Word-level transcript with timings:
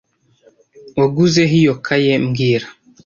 Waguze 0.97 1.41
he 1.51 1.55
iyo 1.61 1.73
kaye 1.85 2.13
mbwira 2.25 2.67